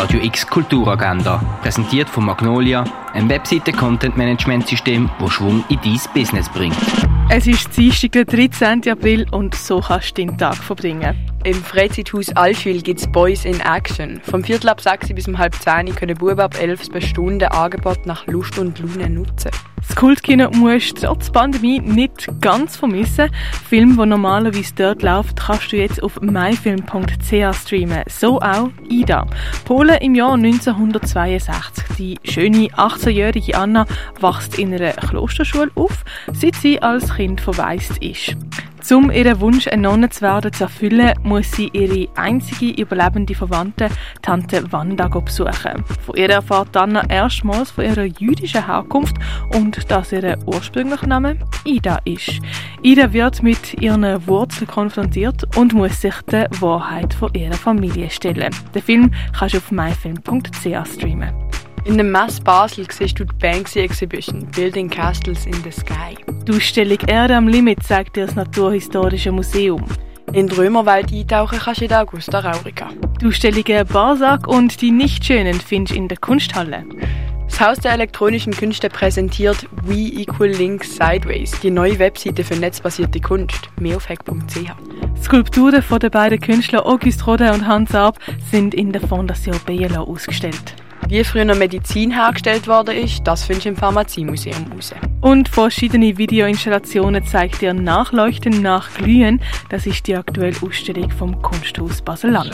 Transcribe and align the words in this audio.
Radio 0.00 0.18
X 0.22 0.46
Kulturagenda, 0.46 1.42
präsentiert 1.60 2.08
von 2.08 2.24
Magnolia, 2.24 2.84
ein 3.12 3.28
Webseite-Content-Management-System, 3.28 5.10
das 5.20 5.30
Schwung 5.30 5.62
in 5.68 5.78
dein 5.84 6.00
Business 6.14 6.48
bringt. 6.48 6.74
Es 7.28 7.46
ist 7.46 7.76
Dienstag, 7.76 8.12
der 8.12 8.24
13. 8.24 8.88
April 8.88 9.26
und 9.30 9.54
so 9.54 9.78
kannst 9.80 10.16
du 10.16 10.22
den 10.22 10.38
Tag 10.38 10.56
verbringen. 10.56 11.14
Im 11.42 11.54
Freizeithaus 11.54 12.28
Allschwil 12.36 12.82
gibt 12.82 13.00
es 13.00 13.10
Boys 13.10 13.46
in 13.46 13.60
Action. 13.60 14.20
Vom 14.22 14.44
Viertel 14.44 14.68
ab 14.68 14.82
6 14.82 15.14
bis 15.14 15.26
um 15.26 15.38
halb 15.38 15.54
10 15.54 15.94
können 15.94 16.14
Buben 16.14 16.40
ab 16.40 16.54
11 16.60 16.90
bis 16.90 17.06
Stunde 17.06 17.50
Angebot 17.50 18.04
nach 18.04 18.26
Lust 18.26 18.58
und 18.58 18.78
Laune 18.78 19.08
nutzen. 19.08 19.50
Das 19.76 19.96
Kultkino 19.96 20.50
musst 20.50 21.02
du 21.02 21.06
trotz 21.06 21.30
Pandemie 21.30 21.80
nicht 21.80 22.28
ganz 22.42 22.76
vermissen. 22.76 23.30
Film, 23.66 23.96
der 23.96 24.04
normalerweise 24.04 24.74
dort 24.74 25.02
läuft, 25.02 25.40
kannst 25.40 25.72
du 25.72 25.78
jetzt 25.78 26.02
auf 26.02 26.20
myfilm.ch 26.20 27.56
streamen. 27.56 28.02
So 28.06 28.38
auch 28.42 28.68
Ida. 28.90 29.26
Polen 29.64 29.96
im 29.96 30.14
Jahr 30.14 30.34
1962. 30.34 31.84
Die 31.96 32.18
schöne 32.22 32.68
18-jährige 32.68 33.56
Anna 33.56 33.86
wächst 34.20 34.58
in 34.58 34.74
einer 34.74 34.92
Klosterschule 34.92 35.70
auf, 35.74 36.04
seit 36.34 36.56
sie 36.56 36.82
als 36.82 37.14
Kind 37.14 37.40
verwaist 37.40 37.96
ist. 38.02 38.36
Um 38.90 39.10
ihren 39.10 39.40
Wunsch, 39.40 39.68
eine 39.68 39.82
Nonne 39.82 40.08
zu 40.08 40.22
werden, 40.22 40.52
zu 40.52 40.64
erfüllen, 40.64 41.12
muss 41.22 41.52
sie 41.52 41.70
ihre 41.72 42.08
einzige 42.16 42.80
überlebende 42.80 43.34
Verwandte, 43.34 43.88
Tante 44.22 44.72
Wanda, 44.72 45.06
besuchen. 45.08 45.84
Von 46.04 46.16
ihr 46.16 46.30
erfahrt 46.30 46.76
Anna 46.76 47.04
erstmals 47.08 47.70
von 47.70 47.84
ihrer 47.84 48.04
jüdischen 48.04 48.66
Herkunft 48.66 49.16
und 49.54 49.90
dass 49.90 50.12
ihr 50.12 50.38
ursprünglicher 50.46 51.06
Name 51.06 51.36
Ida 51.64 52.00
ist. 52.04 52.40
Ida 52.82 53.12
wird 53.12 53.42
mit 53.42 53.74
ihren 53.80 54.26
Wurzeln 54.26 54.66
konfrontiert 54.66 55.44
und 55.56 55.72
muss 55.72 56.00
sich 56.00 56.14
der 56.30 56.48
Wahrheit 56.60 57.14
von 57.14 57.32
ihrer 57.34 57.54
Familie 57.54 58.10
stellen. 58.10 58.54
Den 58.74 58.82
Film 58.82 59.10
kannst 59.38 59.54
du 59.54 59.58
auf 59.58 59.70
myfilm.ch 59.70 60.86
streamen. 60.86 61.49
In 61.84 61.96
dem 61.96 62.10
Mess 62.10 62.38
Basel 62.40 62.86
siehst 62.90 63.18
du 63.18 63.24
die 63.24 63.34
Banksy 63.36 63.80
Exhibition 63.80 64.46
Building 64.54 64.90
Castles 64.90 65.46
in 65.46 65.54
the 65.64 65.70
Sky. 65.70 66.14
Die 66.46 66.52
Ausstellung 66.52 66.98
Erde 67.06 67.34
am 67.34 67.48
Limit 67.48 67.82
zeigt 67.82 68.16
dir 68.16 68.26
das 68.26 68.34
Naturhistorische 68.34 69.32
Museum. 69.32 69.82
In 70.32 70.46
die 70.46 70.54
Römerwelt 70.54 71.10
eintauchen 71.10 71.58
kannst 71.58 71.80
du 71.80 71.86
in 71.86 71.88
der 71.88 72.02
Augusta 72.02 72.40
Raurica. 72.40 72.90
Die 73.20 73.26
Ausstellungen 73.26 73.86
Barsack 73.86 74.46
und 74.46 74.80
die 74.82 74.90
Nichtschönen 74.90 75.54
findest 75.54 75.94
du 75.94 75.98
in 75.98 76.08
der 76.08 76.18
Kunsthalle. 76.18 76.84
Das 77.48 77.60
Haus 77.60 77.78
der 77.78 77.92
elektronischen 77.92 78.52
Künste 78.52 78.90
präsentiert 78.90 79.66
We 79.84 80.20
Equal 80.20 80.50
Links 80.50 80.96
Sideways, 80.96 81.58
die 81.60 81.70
neue 81.70 81.98
Webseite 81.98 82.44
für 82.44 82.56
netzbasierte 82.56 83.20
Kunst. 83.20 83.70
Mehr 83.80 83.96
auf 83.96 84.08
hack.ch. 84.08 85.22
Skulpturen 85.22 85.82
von 85.82 85.98
den 85.98 86.10
beiden 86.10 86.40
Künstlern 86.40 86.84
Auguste 86.84 87.24
Rodin 87.24 87.50
und 87.50 87.66
Hans 87.66 87.94
Arp 87.94 88.18
sind 88.50 88.74
in 88.74 88.92
der 88.92 89.00
Fondation 89.00 89.58
Bielo 89.66 90.04
ausgestellt. 90.04 90.74
Wie 91.10 91.24
früher 91.24 91.44
Medizin 91.56 92.12
hergestellt 92.12 92.68
worden 92.68 92.96
ist, 92.96 93.26
das 93.26 93.42
findest 93.42 93.64
du 93.64 93.70
im 93.70 93.76
Pharmaziemuseum 93.76 94.70
raus. 94.72 94.94
Und 95.20 95.48
verschiedene 95.48 96.16
Videoinstallationen 96.16 97.26
zeigt 97.26 97.62
dir 97.62 97.74
Nachleuchten 97.74 98.62
nach 98.62 98.94
Glühen. 98.94 99.42
Das 99.70 99.86
ist 99.86 100.06
die 100.06 100.14
aktuelle 100.14 100.54
Ausstellung 100.64 101.10
vom 101.10 101.42
Kunsthaus 101.42 102.00
Basel-Land. 102.00 102.52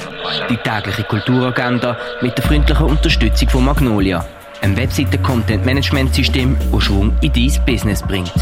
Die 0.49 0.57
tägliche 0.57 1.03
Kulturagenda 1.03 1.99
mit 2.23 2.39
der 2.39 2.45
freundlichen 2.47 2.87
Unterstützung 2.87 3.51
von 3.51 3.67
Magnolia, 3.67 4.27
ein 4.63 4.75
Webseite-Content-Management-System, 4.75 6.57
das 6.73 6.83
Schwung 6.83 7.13
in 7.21 7.33
dein 7.35 7.67
Business 7.67 8.03
bringt. 8.03 8.33